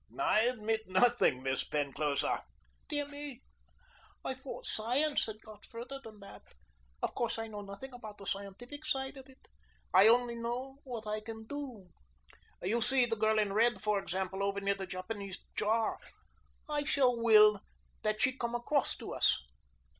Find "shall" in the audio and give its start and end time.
16.83-17.15